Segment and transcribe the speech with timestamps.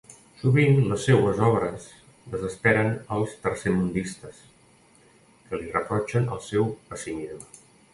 [0.37, 1.85] Sovint, les seues obres
[2.33, 4.43] desesperen els tercermundistes,
[5.49, 7.67] que li reprotxen el seu pessimisme.